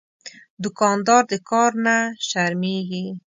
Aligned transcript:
دوکاندار 0.63 1.23
د 1.31 1.33
کار 1.49 1.71
نه 1.85 1.97
شرمېږي. 2.27 3.05